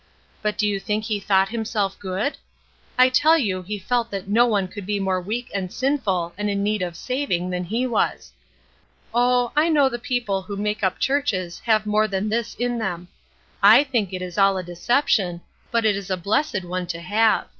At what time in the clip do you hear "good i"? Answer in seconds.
1.99-3.07